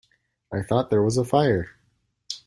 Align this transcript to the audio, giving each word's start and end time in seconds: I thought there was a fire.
I 0.51 0.63
thought 0.63 0.89
there 0.89 1.03
was 1.03 1.17
a 1.17 1.23
fire. 1.23 1.77